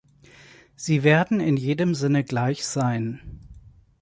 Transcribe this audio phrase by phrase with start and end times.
[0.75, 3.21] Sie werden in jedem Sinne gleich sein.